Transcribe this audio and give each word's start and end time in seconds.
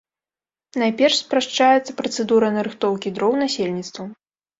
Найперш 0.83 1.17
спрашчаецца 1.23 1.91
працэдура 1.99 2.47
нарыхтоўкі 2.57 3.13
дроў 3.19 3.37
насельніцтвам. 3.43 4.09